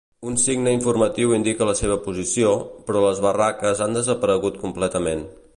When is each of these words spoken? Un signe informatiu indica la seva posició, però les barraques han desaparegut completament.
Un 0.29 0.35
signe 0.43 0.71
informatiu 0.79 1.27
indica 1.39 1.67
la 1.71 1.75
seva 1.81 1.99
posició, 2.07 2.55
però 2.89 3.07
les 3.07 3.23
barraques 3.29 3.87
han 3.87 3.97
desaparegut 4.03 4.63
completament. 4.67 5.27